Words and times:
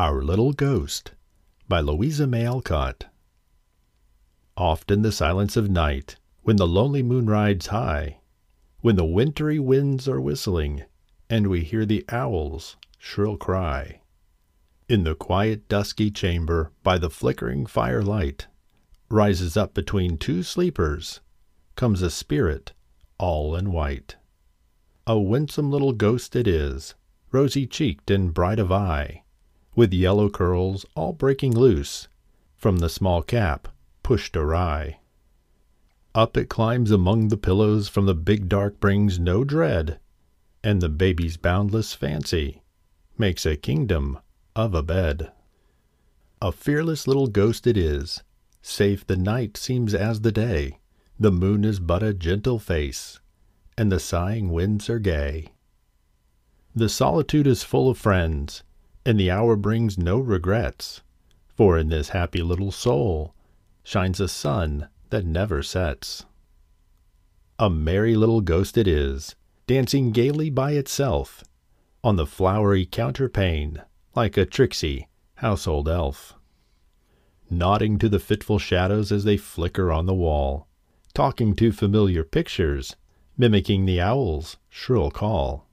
Our 0.00 0.22
Little 0.22 0.52
Ghost 0.52 1.10
by 1.66 1.80
Louisa 1.80 2.28
May 2.28 2.46
Alcott. 2.46 3.06
Oft 4.56 4.92
in 4.92 5.02
the 5.02 5.10
silence 5.10 5.56
of 5.56 5.68
night, 5.68 6.14
when 6.42 6.54
the 6.54 6.68
lonely 6.68 7.02
moon 7.02 7.26
rides 7.26 7.66
high, 7.66 8.20
when 8.80 8.94
the 8.94 9.04
wintry 9.04 9.58
winds 9.58 10.06
are 10.06 10.20
whistling, 10.20 10.84
and 11.28 11.48
we 11.48 11.64
hear 11.64 11.84
the 11.84 12.04
owl's 12.10 12.76
shrill 12.96 13.36
cry, 13.36 14.00
in 14.88 15.02
the 15.02 15.16
quiet 15.16 15.68
dusky 15.68 16.12
chamber 16.12 16.70
by 16.84 16.96
the 16.96 17.10
flickering 17.10 17.66
firelight, 17.66 18.46
rises 19.10 19.56
up 19.56 19.74
between 19.74 20.16
two 20.16 20.44
sleepers, 20.44 21.18
comes 21.74 22.02
a 22.02 22.10
spirit 22.10 22.72
all 23.18 23.56
in 23.56 23.72
white. 23.72 24.14
A 25.08 25.18
winsome 25.18 25.72
little 25.72 25.92
ghost 25.92 26.36
it 26.36 26.46
is, 26.46 26.94
rosy 27.32 27.66
cheeked 27.66 28.12
and 28.12 28.32
bright 28.32 28.60
of 28.60 28.70
eye, 28.70 29.24
with 29.78 29.94
yellow 29.94 30.28
curls 30.28 30.84
all 30.96 31.12
breaking 31.12 31.56
loose 31.56 32.08
from 32.56 32.78
the 32.78 32.88
small 32.88 33.22
cap 33.22 33.68
pushed 34.02 34.36
awry. 34.36 34.98
Up 36.16 36.36
it 36.36 36.48
climbs 36.48 36.90
among 36.90 37.28
the 37.28 37.36
pillows 37.36 37.86
from 37.88 38.04
the 38.04 38.14
big 38.14 38.48
dark 38.48 38.80
brings 38.80 39.20
no 39.20 39.44
dread, 39.44 40.00
and 40.64 40.82
the 40.82 40.88
baby's 40.88 41.36
boundless 41.36 41.94
fancy 41.94 42.60
makes 43.16 43.46
a 43.46 43.56
kingdom 43.56 44.18
of 44.56 44.74
a 44.74 44.82
bed. 44.82 45.30
A 46.42 46.50
fearless 46.50 47.06
little 47.06 47.28
ghost 47.28 47.64
it 47.64 47.76
is, 47.76 48.24
safe 48.60 49.06
the 49.06 49.16
night 49.16 49.56
seems 49.56 49.94
as 49.94 50.22
the 50.22 50.32
day, 50.32 50.80
the 51.20 51.30
moon 51.30 51.64
is 51.64 51.78
but 51.78 52.02
a 52.02 52.12
gentle 52.12 52.58
face, 52.58 53.20
and 53.76 53.92
the 53.92 54.00
sighing 54.00 54.50
winds 54.50 54.90
are 54.90 54.98
gay. 54.98 55.52
The 56.74 56.88
solitude 56.88 57.46
is 57.46 57.62
full 57.62 57.88
of 57.88 57.96
friends, 57.96 58.64
and 59.08 59.18
the 59.18 59.30
hour 59.30 59.56
brings 59.56 59.96
no 59.96 60.18
regrets, 60.18 61.00
for 61.56 61.78
in 61.78 61.88
this 61.88 62.10
happy 62.10 62.42
little 62.42 62.70
soul 62.70 63.34
shines 63.82 64.20
a 64.20 64.28
sun 64.28 64.86
that 65.08 65.24
never 65.24 65.62
sets. 65.62 66.26
A 67.58 67.70
merry 67.70 68.14
little 68.14 68.42
ghost 68.42 68.76
it 68.76 68.86
is, 68.86 69.34
dancing 69.66 70.10
gaily 70.10 70.50
by 70.50 70.72
itself 70.72 71.42
on 72.04 72.16
the 72.16 72.26
flowery 72.26 72.84
counterpane 72.84 73.82
like 74.14 74.36
a 74.36 74.44
tricksy 74.44 75.08
household 75.36 75.88
elf. 75.88 76.34
Nodding 77.48 77.98
to 78.00 78.10
the 78.10 78.20
fitful 78.20 78.58
shadows 78.58 79.10
as 79.10 79.24
they 79.24 79.38
flicker 79.38 79.90
on 79.90 80.04
the 80.04 80.12
wall, 80.12 80.68
talking 81.14 81.56
to 81.56 81.72
familiar 81.72 82.24
pictures, 82.24 82.94
mimicking 83.38 83.86
the 83.86 84.02
owl's 84.02 84.58
shrill 84.68 85.10
call. 85.10 85.66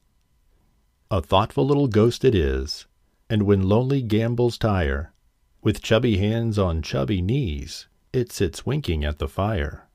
A 1.12 1.22
thoughtful 1.22 1.68
little 1.68 1.88
ghost 1.90 2.24
it 2.24 2.34
is, 2.34 2.86
and 3.30 3.44
when 3.44 3.68
lonely 3.68 4.02
gambols 4.02 4.58
tire, 4.58 5.12
with 5.62 5.82
chubby 5.82 6.18
hands 6.18 6.60
on 6.60 6.82
chubby 6.82 7.22
knees, 7.22 7.88
it 8.14 8.32
sits 8.32 8.66
winking 8.66 9.04
at 9.04 9.18
the 9.18 9.28
fire. 9.28 9.88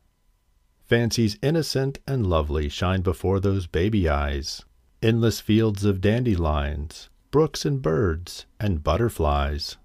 Fancies 0.84 1.38
innocent 1.40 2.00
and 2.06 2.26
lovely 2.26 2.68
shine 2.68 3.02
before 3.02 3.38
those 3.38 3.68
baby 3.68 4.08
eyes, 4.08 4.64
endless 5.00 5.38
fields 5.40 5.84
of 5.84 6.00
dandelions, 6.00 7.08
brooks 7.30 7.64
and 7.64 7.80
birds 7.80 8.46
and 8.58 8.82
butterflies. 8.82 9.76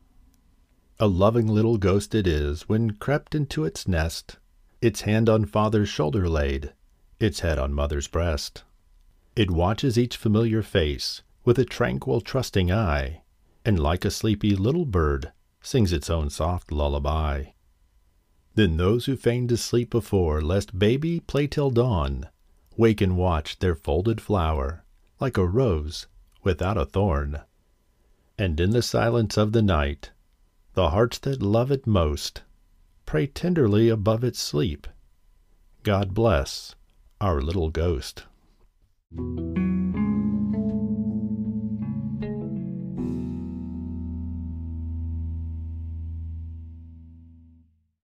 A 0.99 1.07
loving 1.07 1.47
little 1.47 1.77
ghost 1.77 2.15
it 2.15 2.25
is 2.25 2.63
when 2.63 2.91
crept 2.91 3.35
into 3.35 3.65
its 3.65 3.87
nest, 3.87 4.37
its 4.81 5.01
hand 5.01 5.29
on 5.29 5.45
father's 5.45 5.89
shoulder 5.89 6.27
laid, 6.27 6.73
its 7.19 7.41
head 7.41 7.59
on 7.59 7.73
mother's 7.73 8.07
breast. 8.07 8.63
It 9.35 9.51
watches 9.51 9.97
each 9.97 10.17
familiar 10.17 10.63
face 10.63 11.21
with 11.43 11.59
a 11.59 11.65
tranquil, 11.65 12.21
trusting 12.21 12.71
eye, 12.71 13.21
and 13.65 13.79
like 13.79 14.05
a 14.05 14.11
sleepy 14.11 14.55
little 14.55 14.85
bird, 14.85 15.31
sings 15.61 15.91
its 15.91 16.09
own 16.09 16.29
soft 16.29 16.71
lullaby. 16.71 17.45
Then 18.53 18.77
those 18.77 19.05
who 19.05 19.17
feigned 19.17 19.49
to 19.49 19.57
sleep 19.57 19.89
before, 19.89 20.41
lest 20.41 20.77
baby 20.77 21.19
play 21.19 21.47
till 21.47 21.71
dawn, 21.71 22.29
wake 22.77 23.01
and 23.01 23.17
watch 23.17 23.59
their 23.59 23.75
folded 23.75 24.21
flower, 24.21 24.85
like 25.19 25.37
a 25.37 25.45
rose 25.45 26.07
without 26.43 26.77
a 26.77 26.85
thorn. 26.85 27.41
And 28.37 28.59
in 28.59 28.69
the 28.69 28.81
silence 28.81 29.37
of 29.37 29.51
the 29.51 29.61
night, 29.61 30.11
the 30.73 30.91
hearts 30.91 31.17
that 31.19 31.41
love 31.41 31.71
it 31.71 31.87
most 31.87 32.43
pray 33.05 33.27
tenderly 33.27 33.89
above 33.89 34.23
its 34.23 34.39
sleep. 34.39 34.87
God 35.83 36.13
bless 36.13 36.75
our 37.21 37.41
little 37.41 37.69
ghost. 37.69 38.23